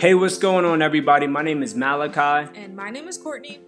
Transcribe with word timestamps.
Hey, 0.00 0.14
what's 0.14 0.38
going 0.38 0.64
on, 0.64 0.80
everybody? 0.80 1.26
My 1.26 1.42
name 1.42 1.62
is 1.62 1.74
Malachi. 1.74 2.48
And 2.54 2.74
my 2.74 2.88
name 2.88 3.06
is 3.06 3.18
Courtney. 3.18 3.60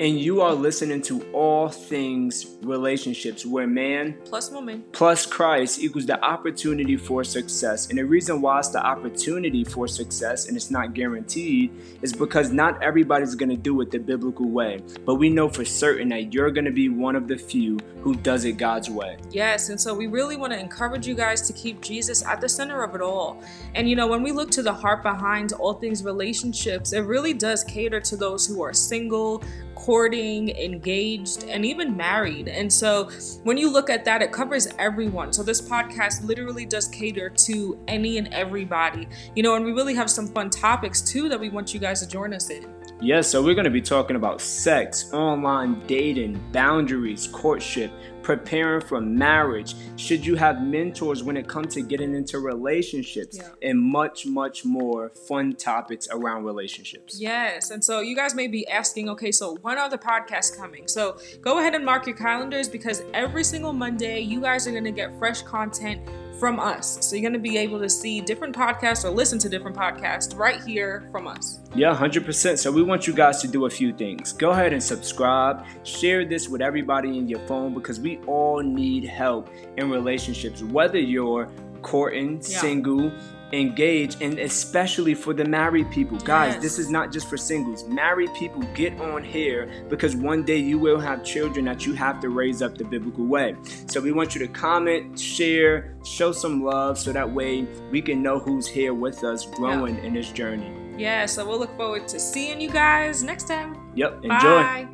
And 0.00 0.18
you 0.18 0.40
are 0.40 0.52
listening 0.52 1.00
to 1.02 1.22
All 1.32 1.68
Things 1.68 2.56
Relationships, 2.62 3.46
where 3.46 3.66
man 3.66 4.16
plus 4.24 4.50
woman 4.50 4.82
plus 4.92 5.24
Christ 5.24 5.78
equals 5.80 6.06
the 6.06 6.20
opportunity 6.24 6.96
for 6.96 7.22
success. 7.22 7.90
And 7.90 7.98
the 7.98 8.04
reason 8.04 8.40
why 8.40 8.58
it's 8.58 8.68
the 8.68 8.84
opportunity 8.84 9.62
for 9.62 9.86
success 9.86 10.48
and 10.48 10.56
it's 10.56 10.70
not 10.70 10.94
guaranteed 10.94 11.70
is 12.02 12.12
because 12.12 12.50
not 12.50 12.82
everybody's 12.82 13.34
going 13.36 13.50
to 13.50 13.56
do 13.56 13.80
it 13.82 13.90
the 13.90 13.98
biblical 13.98 14.48
way. 14.48 14.80
But 15.04 15.16
we 15.16 15.28
know 15.28 15.48
for 15.48 15.64
certain 15.64 16.08
that 16.08 16.32
you're 16.32 16.50
going 16.50 16.64
to 16.64 16.72
be 16.72 16.88
one 16.88 17.14
of 17.14 17.28
the 17.28 17.36
few 17.36 17.78
who 18.00 18.14
does 18.16 18.44
it 18.44 18.52
God's 18.52 18.90
way. 18.90 19.16
Yes, 19.30 19.68
and 19.68 19.80
so 19.80 19.94
we 19.94 20.08
really 20.08 20.36
want 20.36 20.52
to 20.52 20.58
encourage 20.58 21.06
you 21.06 21.14
guys 21.14 21.40
to 21.42 21.52
keep 21.52 21.80
Jesus 21.80 22.24
at 22.24 22.40
the 22.40 22.48
center 22.48 22.82
of 22.82 22.94
it 22.94 23.00
all. 23.00 23.42
And 23.74 23.88
you 23.88 23.94
know, 23.94 24.06
when 24.06 24.22
we 24.22 24.32
look 24.32 24.50
to 24.52 24.62
the 24.62 24.72
heart 24.72 25.02
behind 25.02 25.52
all 25.52 25.74
things 25.74 26.02
relationships, 26.02 26.92
it 26.92 27.00
really 27.00 27.32
does 27.32 27.62
cater 27.64 28.00
to 28.00 28.16
those 28.16 28.46
who 28.46 28.62
are 28.62 28.72
single, 28.72 29.42
courting, 29.74 30.50
engaged, 30.50 31.44
and 31.44 31.64
even 31.64 31.96
married. 31.96 32.48
And 32.48 32.72
so 32.72 33.10
when 33.42 33.56
you 33.56 33.70
look 33.70 33.90
at 33.90 34.04
that, 34.04 34.22
it 34.22 34.32
covers 34.32 34.68
everyone. 34.78 35.32
So 35.32 35.42
this 35.42 35.60
podcast 35.60 36.24
literally 36.24 36.66
does 36.66 36.88
cater 36.88 37.28
to 37.28 37.78
any 37.88 38.18
and 38.18 38.32
everybody. 38.32 39.08
You 39.34 39.42
know, 39.42 39.54
and 39.56 39.64
we 39.64 39.72
really 39.72 39.94
have 39.94 40.10
some 40.10 40.26
fun 40.26 40.50
topics 40.50 41.00
too 41.00 41.28
that 41.28 41.38
we 41.38 41.48
want 41.48 41.74
you 41.74 41.80
guys 41.80 42.00
to 42.00 42.08
join 42.08 42.32
us 42.32 42.50
in. 42.50 42.83
Yes, 43.04 43.28
so 43.28 43.42
we're 43.42 43.52
going 43.52 43.66
to 43.66 43.70
be 43.70 43.82
talking 43.82 44.16
about 44.16 44.40
sex, 44.40 45.12
online 45.12 45.86
dating, 45.86 46.40
boundaries, 46.52 47.26
courtship, 47.26 47.92
preparing 48.22 48.80
for 48.80 48.98
marriage, 48.98 49.74
should 49.96 50.24
you 50.24 50.36
have 50.36 50.62
mentors 50.62 51.22
when 51.22 51.36
it 51.36 51.46
comes 51.46 51.74
to 51.74 51.82
getting 51.82 52.14
into 52.14 52.38
relationships, 52.38 53.36
yeah. 53.36 53.50
and 53.60 53.78
much, 53.78 54.24
much 54.24 54.64
more 54.64 55.10
fun 55.10 55.54
topics 55.54 56.08
around 56.10 56.44
relationships. 56.44 57.20
Yes, 57.20 57.70
and 57.70 57.84
so 57.84 58.00
you 58.00 58.16
guys 58.16 58.34
may 58.34 58.46
be 58.46 58.66
asking, 58.68 59.10
okay, 59.10 59.30
so 59.30 59.58
when 59.60 59.76
are 59.76 59.90
the 59.90 59.98
podcasts 59.98 60.56
coming? 60.56 60.88
So 60.88 61.18
go 61.42 61.58
ahead 61.58 61.74
and 61.74 61.84
mark 61.84 62.06
your 62.06 62.16
calendars 62.16 62.70
because 62.70 63.02
every 63.12 63.44
single 63.44 63.74
Monday, 63.74 64.20
you 64.20 64.40
guys 64.40 64.66
are 64.66 64.72
going 64.72 64.84
to 64.84 64.90
get 64.90 65.14
fresh 65.18 65.42
content 65.42 66.00
from 66.38 66.58
us. 66.60 66.98
So 67.00 67.16
you're 67.16 67.22
going 67.22 67.32
to 67.32 67.38
be 67.38 67.56
able 67.56 67.80
to 67.80 67.88
see 67.88 68.20
different 68.20 68.54
podcasts 68.54 69.04
or 69.04 69.10
listen 69.10 69.38
to 69.40 69.48
different 69.48 69.76
podcasts 69.76 70.36
right 70.36 70.62
here 70.62 71.08
from 71.10 71.26
us. 71.26 71.60
Yeah, 71.74 71.94
100%. 71.94 72.58
So 72.58 72.70
we 72.70 72.82
want 72.82 73.06
you 73.06 73.12
guys 73.12 73.40
to 73.42 73.48
do 73.48 73.66
a 73.66 73.70
few 73.70 73.92
things. 73.92 74.32
Go 74.32 74.50
ahead 74.50 74.72
and 74.72 74.82
subscribe, 74.82 75.64
share 75.84 76.24
this 76.24 76.48
with 76.48 76.60
everybody 76.60 77.18
in 77.18 77.28
your 77.28 77.40
phone 77.46 77.74
because 77.74 78.00
we 78.00 78.18
all 78.26 78.60
need 78.60 79.04
help 79.04 79.48
in 79.76 79.90
relationships, 79.90 80.62
whether 80.62 80.98
you're 80.98 81.48
courting, 81.82 82.36
yeah. 82.36 82.60
single, 82.60 83.12
engage 83.54 84.20
and 84.20 84.38
especially 84.38 85.14
for 85.14 85.32
the 85.32 85.44
married 85.44 85.90
people. 85.90 86.18
Guys 86.18 86.54
yes. 86.54 86.62
this 86.62 86.78
is 86.78 86.90
not 86.90 87.12
just 87.12 87.28
for 87.28 87.36
singles. 87.36 87.84
Married 87.88 88.32
people 88.34 88.62
get 88.74 88.98
on 89.00 89.22
here 89.22 89.70
because 89.88 90.16
one 90.16 90.42
day 90.42 90.58
you 90.58 90.78
will 90.78 91.00
have 91.00 91.24
children 91.24 91.64
that 91.66 91.86
you 91.86 91.92
have 91.94 92.20
to 92.20 92.28
raise 92.28 92.62
up 92.62 92.76
the 92.76 92.84
biblical 92.84 93.24
way. 93.24 93.56
So 93.86 94.00
we 94.00 94.12
want 94.12 94.34
you 94.34 94.40
to 94.40 94.48
comment 94.48 95.18
share 95.18 95.96
show 96.04 96.32
some 96.32 96.62
love 96.62 96.98
so 96.98 97.12
that 97.12 97.30
way 97.30 97.62
we 97.90 98.02
can 98.02 98.22
know 98.22 98.38
who's 98.38 98.66
here 98.66 98.94
with 98.94 99.24
us 99.24 99.46
growing 99.46 99.98
in 100.04 100.14
this 100.14 100.30
journey. 100.30 100.72
Yeah 100.96 101.26
so 101.26 101.46
we'll 101.46 101.58
look 101.58 101.76
forward 101.76 102.06
to 102.08 102.20
seeing 102.20 102.60
you 102.60 102.70
guys 102.70 103.22
next 103.22 103.48
time. 103.48 103.90
Yep 103.94 104.24
enjoy. 104.24 104.62
Bye. 104.62 104.88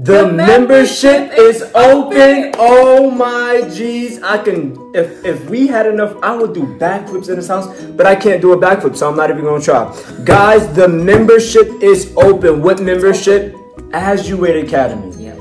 The 0.00 0.30
membership 0.32 1.32
is 1.36 1.60
open. 1.74 2.54
Oh 2.56 3.10
my 3.10 3.62
jeez. 3.66 4.22
I 4.22 4.38
can 4.38 4.92
if 4.94 5.24
if 5.24 5.50
we 5.50 5.66
had 5.66 5.86
enough, 5.86 6.14
I 6.22 6.36
would 6.36 6.54
do 6.54 6.62
backflips 6.78 7.28
in 7.28 7.34
this 7.34 7.48
house, 7.48 7.66
but 7.96 8.06
I 8.06 8.14
can't 8.14 8.40
do 8.40 8.52
a 8.52 8.56
backflip, 8.56 8.96
so 8.96 9.10
I'm 9.10 9.16
not 9.16 9.28
even 9.28 9.42
gonna 9.42 9.60
try. 9.60 9.92
Guys, 10.22 10.72
the 10.74 10.86
membership 10.86 11.82
is 11.82 12.12
open. 12.16 12.62
What 12.62 12.80
membership? 12.80 13.56
As 13.92 14.28
You 14.28 14.36
Wait 14.36 14.64
Academy. 14.64 15.10
Yep. 15.16 15.36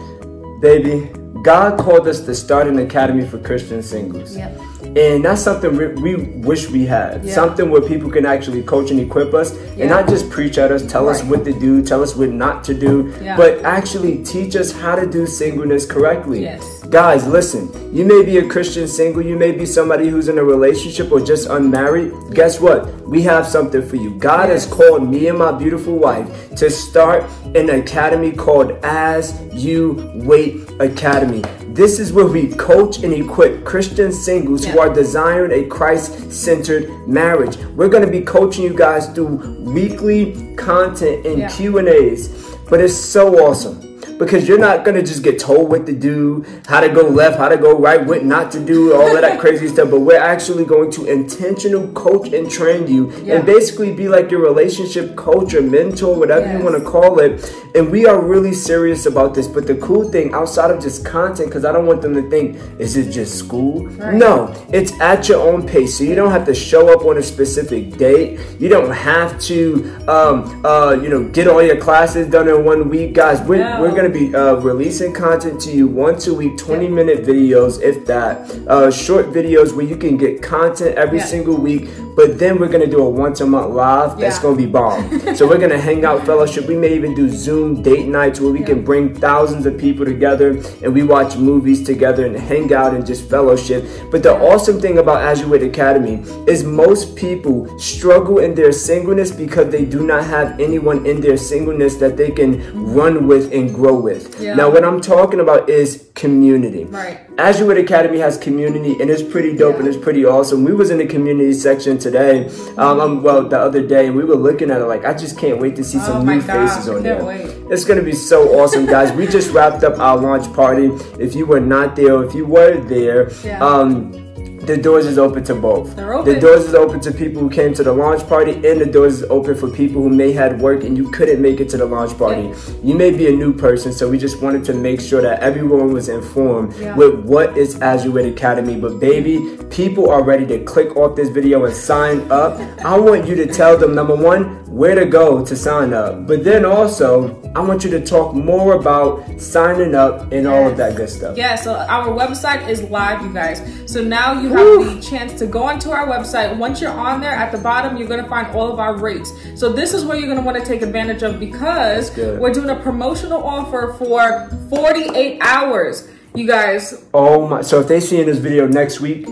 Baby, 0.59 1.11
God 1.43 1.79
called 1.79 2.07
us 2.07 2.21
to 2.21 2.35
start 2.35 2.67
an 2.67 2.79
academy 2.79 3.25
for 3.25 3.37
Christian 3.39 3.81
singles. 3.81 4.35
Yep. 4.35 4.59
And 4.95 5.25
that's 5.25 5.41
something 5.41 5.75
we, 5.75 5.87
we 5.87 6.15
wish 6.15 6.69
we 6.69 6.85
had. 6.85 7.23
Yeah. 7.23 7.33
Something 7.33 7.69
where 7.69 7.81
people 7.81 8.09
can 8.09 8.25
actually 8.25 8.63
coach 8.63 8.89
and 8.89 8.99
equip 8.99 9.33
us 9.33 9.53
yeah. 9.53 9.81
and 9.81 9.89
not 9.89 10.07
just 10.07 10.29
preach 10.29 10.57
at 10.57 10.71
us, 10.71 10.85
tell 10.85 11.05
right. 11.05 11.15
us 11.15 11.23
what 11.23 11.43
to 11.45 11.59
do, 11.59 11.83
tell 11.83 12.01
us 12.01 12.15
what 12.15 12.29
not 12.29 12.63
to 12.65 12.73
do, 12.73 13.13
yeah. 13.21 13.35
but 13.35 13.63
actually 13.63 14.23
teach 14.23 14.55
us 14.55 14.71
how 14.71 14.95
to 14.95 15.05
do 15.05 15.27
singleness 15.27 15.85
correctly. 15.85 16.43
Yes. 16.43 16.83
Guys, 16.85 17.27
listen, 17.27 17.69
you 17.93 18.05
may 18.05 18.23
be 18.23 18.37
a 18.37 18.47
Christian 18.47 18.87
single, 18.87 19.21
you 19.21 19.35
may 19.35 19.51
be 19.51 19.65
somebody 19.65 20.07
who's 20.07 20.29
in 20.29 20.37
a 20.37 20.43
relationship 20.43 21.11
or 21.11 21.19
just 21.19 21.49
unmarried. 21.49 22.13
Guess 22.33 22.61
what? 22.61 22.87
We 23.07 23.21
have 23.23 23.45
something 23.45 23.85
for 23.85 23.97
you. 23.97 24.17
God 24.17 24.49
yes. 24.49 24.63
has 24.63 24.73
called 24.73 25.07
me 25.07 25.27
and 25.27 25.37
my 25.37 25.51
beautiful 25.51 25.97
wife 25.97 26.55
to 26.55 26.69
start 26.69 27.25
an 27.55 27.69
academy 27.69 28.31
called 28.31 28.71
As 28.83 29.39
You 29.53 30.11
Wait 30.15 30.69
Academy. 30.79 31.26
This 31.73 31.99
is 31.99 32.11
where 32.11 32.25
we 32.25 32.53
coach 32.55 33.03
and 33.03 33.13
equip 33.13 33.63
Christian 33.65 34.11
singles 34.11 34.65
yeah. 34.65 34.71
who 34.71 34.79
are 34.79 34.93
desiring 34.93 35.63
a 35.63 35.67
Christ 35.67 36.31
centered 36.31 36.89
marriage. 37.07 37.57
We're 37.57 37.89
going 37.89 38.05
to 38.05 38.11
be 38.11 38.21
coaching 38.21 38.63
you 38.63 38.75
guys 38.75 39.07
through 39.09 39.61
weekly 39.63 40.55
content 40.55 41.25
and 41.25 41.39
yeah. 41.39 41.49
Q&As. 41.49 42.55
But 42.69 42.81
it's 42.81 42.95
so 42.95 43.47
awesome 43.47 43.86
because 44.17 44.47
you're 44.47 44.59
not 44.59 44.83
gonna 44.83 45.03
just 45.03 45.23
get 45.23 45.39
told 45.39 45.69
what 45.69 45.85
to 45.85 45.93
do, 45.93 46.45
how 46.67 46.79
to 46.79 46.89
go 46.89 47.07
left, 47.07 47.37
how 47.37 47.49
to 47.49 47.57
go 47.57 47.77
right, 47.77 48.05
what 48.05 48.25
not 48.25 48.51
to 48.51 48.63
do, 48.63 48.93
all 48.93 49.15
of 49.15 49.21
that 49.21 49.39
crazy 49.41 49.67
stuff. 49.67 49.89
But 49.89 50.01
we're 50.01 50.19
actually 50.19 50.65
going 50.65 50.91
to 50.91 51.05
intentional 51.05 51.87
coach 51.93 52.33
and 52.33 52.49
train 52.49 52.87
you, 52.87 53.11
yeah. 53.23 53.35
and 53.35 53.45
basically 53.45 53.93
be 53.93 54.07
like 54.07 54.31
your 54.31 54.41
relationship 54.41 55.15
coach 55.15 55.53
or 55.53 55.61
mentor, 55.61 56.17
whatever 56.17 56.45
yes. 56.45 56.57
you 56.57 56.63
want 56.63 56.77
to 56.77 56.89
call 56.89 57.19
it. 57.19 57.53
And 57.75 57.91
we 57.91 58.05
are 58.05 58.19
really 58.19 58.53
serious 58.53 59.05
about 59.05 59.35
this. 59.35 59.47
But 59.47 59.67
the 59.67 59.75
cool 59.75 60.09
thing, 60.09 60.33
outside 60.33 60.71
of 60.71 60.81
just 60.81 61.05
content, 61.05 61.49
because 61.49 61.65
I 61.65 61.71
don't 61.71 61.85
want 61.85 62.01
them 62.01 62.13
to 62.15 62.27
think, 62.29 62.57
is 62.79 62.97
it 62.97 63.11
just 63.11 63.37
school? 63.37 63.87
Right. 63.87 64.15
No, 64.15 64.53
it's 64.69 64.99
at 64.99 65.29
your 65.29 65.41
own 65.47 65.67
pace. 65.67 65.97
So 65.97 66.03
you 66.03 66.15
don't 66.15 66.31
have 66.31 66.45
to 66.45 66.55
show 66.55 66.91
up 66.91 67.05
on 67.05 67.17
a 67.17 67.23
specific 67.23 67.97
date. 67.97 68.39
You 68.59 68.69
don't 68.69 68.91
have 68.91 69.39
to, 69.41 69.95
um, 70.07 70.65
uh, 70.65 70.93
you 70.93 71.09
know, 71.09 71.27
get 71.29 71.47
all 71.47 71.61
your 71.61 71.77
classes 71.77 72.27
done 72.27 72.47
in 72.47 72.65
one 72.65 72.89
week, 72.89 73.13
guys. 73.13 73.41
We're, 73.41 73.57
no. 73.57 73.81
we're 73.81 73.95
gonna 73.95 74.06
going 74.07 74.25
to 74.25 74.31
be 74.31 74.35
uh, 74.35 74.55
releasing 74.55 75.13
content 75.13 75.59
to 75.61 75.71
you 75.71 75.87
once 75.87 76.27
a 76.27 76.33
week, 76.33 76.57
20 76.57 76.87
minute 76.87 77.25
videos, 77.25 77.81
if 77.81 78.05
that. 78.05 78.49
Uh, 78.67 78.91
short 78.91 79.27
videos 79.27 79.75
where 79.75 79.85
you 79.85 79.95
can 79.97 80.17
get 80.17 80.41
content 80.41 80.95
every 80.95 81.19
yeah. 81.19 81.25
single 81.25 81.55
week. 81.55 81.89
But 82.15 82.39
then 82.39 82.59
we're 82.59 82.67
going 82.67 82.83
to 82.83 82.89
do 82.89 83.03
a 83.03 83.09
once 83.09 83.41
a 83.41 83.45
month 83.45 83.75
live 83.75 84.19
that's 84.19 84.37
yeah. 84.37 84.41
going 84.41 84.57
to 84.57 84.65
be 84.65 84.69
bomb. 84.69 85.35
so 85.35 85.47
we're 85.47 85.59
going 85.59 85.69
to 85.69 85.79
hang 85.79 86.03
out, 86.03 86.25
fellowship. 86.25 86.65
We 86.65 86.75
may 86.75 86.95
even 86.95 87.13
do 87.13 87.29
Zoom 87.29 87.83
date 87.83 88.07
nights 88.07 88.39
where 88.39 88.51
we 88.51 88.61
yeah. 88.61 88.67
can 88.67 88.83
bring 88.83 89.13
thousands 89.13 89.67
of 89.67 89.77
people 89.77 90.03
together 90.03 90.57
and 90.81 90.93
we 90.93 91.03
watch 91.03 91.37
movies 91.37 91.83
together 91.83 92.25
and 92.25 92.35
hang 92.35 92.73
out 92.73 92.95
and 92.95 93.05
just 93.05 93.29
fellowship. 93.29 93.85
But 94.09 94.23
the 94.23 94.33
awesome 94.33 94.81
thing 94.81 94.97
about 94.97 95.37
Wait 95.47 95.61
Academy 95.61 96.23
is 96.47 96.63
most 96.63 97.15
people 97.15 97.77
struggle 97.77 98.39
in 98.39 98.55
their 98.55 98.71
singleness 98.71 99.29
because 99.29 99.71
they 99.71 99.85
do 99.85 100.05
not 100.05 100.23
have 100.23 100.59
anyone 100.59 101.05
in 101.05 101.21
their 101.21 101.37
singleness 101.37 101.97
that 101.97 102.17
they 102.17 102.31
can 102.31 102.57
run 102.73 103.27
with 103.27 103.53
and 103.53 103.73
grow 103.75 103.93
with. 104.01 104.39
Yeah. 104.39 104.55
Now, 104.55 104.69
what 104.69 104.83
I'm 104.83 105.01
talking 105.01 105.39
about 105.39 105.69
is 105.69 106.09
community. 106.15 106.85
Right. 106.85 107.19
As 107.37 107.59
You 107.59 107.65
Wait 107.65 107.77
Academy 107.77 108.19
has 108.19 108.37
community, 108.37 108.99
and 109.01 109.09
it's 109.09 109.21
pretty 109.21 109.55
dope 109.55 109.73
yeah. 109.73 109.79
and 109.79 109.87
it's 109.87 109.97
pretty 109.97 110.25
awesome. 110.25 110.63
We 110.63 110.73
was 110.73 110.89
in 110.89 110.97
the 110.97 111.05
community 111.05 111.53
section 111.53 111.97
today, 111.97 112.47
um, 112.77 112.99
um, 112.99 113.23
well, 113.23 113.47
the 113.47 113.59
other 113.59 113.85
day, 113.85 114.07
and 114.07 114.15
we 114.15 114.23
were 114.23 114.35
looking 114.35 114.71
at 114.71 114.81
it 114.81 114.85
like, 114.85 115.05
I 115.05 115.13
just 115.13 115.37
can't 115.37 115.59
wait 115.59 115.75
to 115.75 115.83
see 115.83 115.99
some 115.99 116.17
oh 116.17 116.33
new 116.33 116.41
gosh, 116.41 116.69
faces 116.69 116.89
on 116.89 117.03
there. 117.03 117.23
Wait. 117.23 117.49
It's 117.69 117.85
gonna 117.85 118.01
be 118.01 118.13
so 118.13 118.59
awesome, 118.59 118.85
guys. 118.85 119.11
we 119.11 119.27
just 119.27 119.51
wrapped 119.51 119.83
up 119.83 119.99
our 119.99 120.17
launch 120.17 120.51
party. 120.53 120.87
If 121.19 121.35
you 121.35 121.45
were 121.45 121.59
not 121.59 121.95
there, 121.95 122.15
or 122.15 122.25
if 122.25 122.33
you 122.33 122.45
were 122.45 122.79
there, 122.79 123.31
yeah. 123.43 123.63
um, 123.63 124.26
the 124.67 124.77
doors 124.77 125.05
is 125.05 125.17
open 125.17 125.43
to 125.45 125.55
both. 125.55 125.95
They're 125.95 126.13
open. 126.13 126.33
The 126.33 126.39
doors 126.39 126.65
is 126.65 126.75
open 126.75 126.99
to 127.01 127.11
people 127.11 127.41
who 127.41 127.49
came 127.49 127.73
to 127.73 127.83
the 127.83 127.93
launch 127.93 128.27
party, 128.27 128.51
and 128.51 128.81
the 128.81 128.85
doors 128.85 129.21
is 129.21 129.29
open 129.29 129.55
for 129.55 129.69
people 129.69 130.01
who 130.01 130.09
may 130.09 130.31
had 130.33 130.59
work 130.61 130.83
and 130.83 130.97
you 130.97 131.09
couldn't 131.11 131.41
make 131.41 131.59
it 131.59 131.69
to 131.69 131.77
the 131.77 131.85
launch 131.85 132.17
party. 132.17 132.43
Yeah. 132.43 132.73
You 132.83 132.95
may 132.95 133.11
be 133.11 133.27
a 133.27 133.31
new 133.31 133.53
person, 133.53 133.93
so 133.93 134.09
we 134.09 134.17
just 134.17 134.41
wanted 134.41 134.63
to 134.65 134.73
make 134.73 134.99
sure 134.99 135.21
that 135.21 135.39
everyone 135.39 135.93
was 135.93 136.09
informed 136.09 136.75
yeah. 136.75 136.95
with 136.95 137.21
what 137.25 137.57
is 137.57 137.79
As 137.81 138.05
Academy. 138.05 138.79
But 138.79 138.99
baby, 138.99 139.57
people 139.69 140.09
are 140.09 140.23
ready 140.23 140.45
to 140.47 140.63
click 140.63 140.95
off 140.95 141.15
this 141.15 141.29
video 141.29 141.65
and 141.65 141.75
sign 141.75 142.29
up. 142.31 142.59
I 142.83 142.97
want 142.97 143.27
you 143.27 143.35
to 143.35 143.45
tell 143.45 143.77
them 143.77 143.95
number 143.95 144.15
one 144.15 144.57
where 144.67 144.95
to 144.95 145.05
go 145.05 145.43
to 145.45 145.55
sign 145.55 145.93
up, 145.93 146.27
but 146.27 146.43
then 146.43 146.65
also 146.65 147.41
I 147.55 147.61
want 147.61 147.83
you 147.83 147.89
to 147.91 148.05
talk 148.05 148.35
more 148.35 148.75
about 148.75 149.41
signing 149.41 149.95
up 149.95 150.31
and 150.31 150.43
yes. 150.43 150.45
all 150.45 150.69
of 150.69 150.77
that 150.77 150.95
good 150.95 151.09
stuff. 151.09 151.37
Yeah. 151.37 151.55
So 151.55 151.73
our 151.73 152.07
website 152.07 152.67
is 152.69 152.83
live, 152.83 153.21
you 153.21 153.33
guys. 153.33 153.61
So 153.85 154.03
now 154.03 154.39
you 154.39 154.49
have 154.57 154.95
the 154.95 155.01
chance 155.01 155.37
to 155.39 155.45
go 155.47 155.63
onto 155.63 155.89
our 155.91 156.07
website. 156.07 156.55
Once 156.57 156.81
you're 156.81 156.91
on 156.91 157.21
there, 157.21 157.31
at 157.31 157.51
the 157.51 157.57
bottom, 157.57 157.97
you're 157.97 158.07
gonna 158.07 158.27
find 158.27 158.47
all 158.55 158.71
of 158.71 158.79
our 158.79 158.95
rates. 158.97 159.31
So 159.55 159.71
this 159.71 159.93
is 159.93 160.03
where 160.05 160.17
you're 160.17 160.27
gonna 160.27 160.41
want 160.45 160.57
to 160.57 160.65
take 160.65 160.81
advantage 160.81 161.23
of 161.23 161.39
because 161.39 162.15
we're 162.17 162.53
doing 162.53 162.69
a 162.69 162.75
promotional 162.75 163.43
offer 163.43 163.95
for 163.97 164.49
48 164.69 165.39
hours. 165.41 166.07
You 166.35 166.45
guys, 166.45 167.03
Oh 167.13 167.47
my! 167.47 167.61
So 167.61 167.79
if 167.79 167.87
they 167.87 167.99
see 167.99 168.19
in 168.19 168.25
this 168.27 168.37
video 168.37 168.67
next 168.67 168.99
week, 168.99 169.25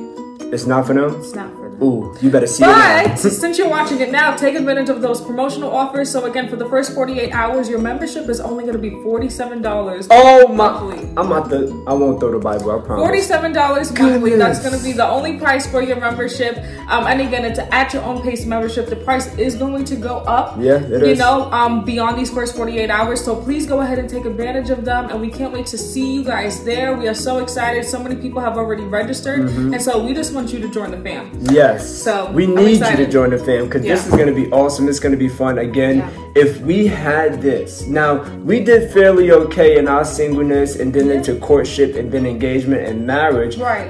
it's 0.52 0.66
not 0.66 0.88
for 0.88 0.94
them. 0.94 1.16
it's 1.20 1.36
not 1.36 1.52
for 1.52 1.58
them. 1.58 1.65
Ooh, 1.82 2.16
you 2.22 2.30
better 2.30 2.48
see 2.48 2.64
it 2.64 2.68
But 2.68 3.16
since 3.18 3.58
you're 3.58 3.70
watching 3.70 4.00
it 4.00 4.12
now, 4.12 4.36
take 4.36 4.56
advantage 4.56 4.90
of 4.90 5.02
those 5.02 5.20
promotional 5.22 5.72
offers. 5.76 6.10
So 6.12 6.26
again, 6.26 6.48
for 6.48 6.56
the 6.56 6.68
first 6.70 6.94
48 6.94 7.32
hours, 7.34 7.68
your 7.70 7.80
membership 7.80 8.30
is 8.30 8.40
only 8.40 8.64
going 8.64 8.76
to 8.76 8.80
be 8.82 8.92
$47 8.92 10.08
Oh 10.12 10.48
my! 10.48 10.56
monthly. 10.56 11.00
I'm 11.18 11.32
about 11.32 11.50
to. 11.50 11.84
I 11.88 11.94
won't 11.94 12.20
throw 12.20 12.32
the 12.32 12.40
Bible. 12.40 12.72
I 12.72 12.80
promise. 12.86 13.04
Forty-seven 13.06 13.54
dollars 13.54 13.92
monthly. 13.98 14.36
That's 14.36 14.60
going 14.62 14.78
to 14.78 14.84
be 14.84 14.92
the 14.94 15.08
only 15.08 15.38
price 15.38 15.66
for 15.70 15.82
your 15.82 15.98
membership. 16.00 16.58
Um, 16.90 17.08
and 17.08 17.22
again, 17.22 17.46
it's 17.46 17.60
at 17.60 17.94
your 17.94 18.04
own 18.04 18.22
pace 18.22 18.46
membership. 18.46 18.88
The 18.88 18.96
price 18.98 19.34
is 19.38 19.56
going 19.56 19.86
to 19.86 19.96
go 19.96 20.18
up. 20.20 20.58
Yeah, 20.60 20.76
it 20.76 20.90
You 21.02 21.06
is. 21.14 21.20
know, 21.20 21.52
um, 21.52 21.84
beyond 21.86 22.18
these 22.18 22.30
first 22.32 22.56
forty-eight 22.56 22.90
hours. 22.90 23.24
So 23.24 23.36
please 23.42 23.66
go 23.66 23.82
ahead 23.82 24.00
and 24.00 24.10
take 24.10 24.26
advantage 24.26 24.70
of 24.70 24.86
them. 24.86 25.10
And 25.10 25.22
we 25.22 25.30
can't 25.30 25.54
wait 25.54 25.66
to 25.68 25.78
see 25.78 26.14
you 26.14 26.24
guys 26.24 26.64
there. 26.64 26.96
We 26.98 27.08
are 27.08 27.14
so 27.14 27.40
excited. 27.40 27.86
So 27.86 28.02
many 28.02 28.16
people 28.16 28.42
have 28.42 28.58
already 28.58 28.84
registered, 28.84 29.42
Mm-hmm. 29.46 29.74
and 29.74 29.82
so 29.82 30.04
we 30.04 30.14
just 30.14 30.34
want 30.34 30.52
you 30.54 30.60
to 30.60 30.70
join 30.70 30.92
the 30.92 30.98
fam. 30.98 31.32
Yes. 31.66 32.04
So, 32.04 32.32
we 32.32 32.46
need 32.48 32.80
you 32.80 32.96
to 33.04 33.08
join 33.08 33.30
the 33.32 33.38
fam 33.38 33.66
because 33.66 33.82
this 33.82 34.06
is 34.06 34.12
going 34.12 34.28
to 34.28 34.34
be 34.34 34.48
awesome. 34.52 34.88
It's 34.88 35.00
going 35.00 35.12
to 35.14 35.18
be 35.18 35.30
fun. 35.30 35.58
Again, 35.60 35.98
Yeah. 35.98 36.44
if 36.44 36.62
we 36.62 36.88
had 36.88 37.42
this, 37.42 37.88
now 37.88 38.24
we 38.50 38.60
did 38.64 38.92
fairly 38.92 39.32
okay 39.32 39.78
in 39.78 39.88
our 39.88 40.06
singleness 40.06 40.76
and 40.80 40.94
then 40.94 41.10
into 41.10 41.36
courtship 41.40 41.96
and 41.96 42.12
then 42.12 42.26
engagement 42.26 42.88
and 42.88 43.06
marriage. 43.06 43.58
Right. 43.58 43.90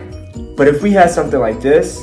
But 0.57 0.67
if 0.67 0.81
we 0.81 0.91
had 0.91 1.09
something 1.11 1.39
like 1.39 1.59
this, 1.61 2.01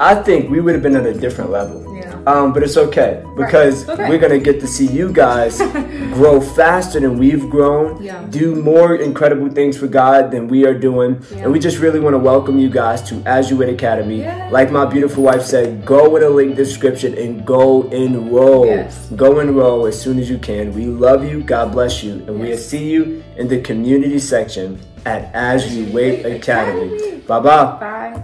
I 0.00 0.14
think 0.26 0.50
we 0.50 0.60
would 0.60 0.74
have 0.74 0.82
been 0.82 0.96
at 0.96 1.06
a 1.06 1.14
different 1.14 1.50
level. 1.50 1.91
Um, 2.26 2.52
but 2.52 2.62
it's 2.62 2.76
okay 2.76 3.22
because 3.36 3.82
It's 3.82 3.90
okay. 3.90 4.08
we're 4.08 4.18
gonna 4.18 4.38
get 4.38 4.60
to 4.60 4.66
see 4.66 4.86
you 4.86 5.12
guys 5.12 5.58
grow 6.14 6.40
faster 6.40 7.00
than 7.00 7.18
we've 7.18 7.48
grown, 7.50 8.02
Yeah. 8.02 8.24
do 8.30 8.54
more 8.54 8.94
incredible 8.96 9.48
things 9.48 9.76
for 9.76 9.86
God 9.88 10.30
than 10.30 10.46
we 10.48 10.64
are 10.66 10.74
doing, 10.74 11.20
Yeah. 11.34 11.44
and 11.44 11.52
we 11.52 11.58
just 11.58 11.78
really 11.80 11.98
want 12.00 12.14
to 12.14 12.18
welcome 12.18 12.58
you 12.58 12.68
guys 12.70 13.02
to 13.10 13.22
As 13.26 13.50
You 13.50 13.56
Wait 13.56 13.70
Academy. 13.70 14.20
Yeah. 14.20 14.48
Like 14.52 14.70
my 14.70 14.84
beautiful 14.84 15.24
wife 15.24 15.42
said, 15.42 15.84
go 15.84 16.08
with 16.08 16.22
a 16.22 16.30
link 16.30 16.54
description 16.56 17.16
and 17.18 17.44
go 17.44 17.88
enroll. 17.90 18.66
Yes. 18.66 19.08
Go 19.16 19.40
enroll 19.40 19.86
as 19.86 20.00
soon 20.00 20.18
as 20.18 20.30
you 20.30 20.38
can. 20.38 20.72
We 20.74 20.86
love 20.86 21.24
you. 21.24 21.42
God 21.42 21.72
bless 21.72 22.02
you, 22.04 22.12
and 22.28 22.38
we'll 22.38 22.56
see 22.58 22.84
you 22.90 23.22
in 23.36 23.48
the 23.48 23.60
community 23.60 24.18
section 24.18 24.78
at 25.04 25.30
As 25.34 25.74
You 25.74 25.92
Wait 25.92 26.24
Academy. 26.24 26.94
Academy. 26.96 27.16
Bye 27.26 27.40
bye. 27.40 27.64
Bye. 27.80 28.20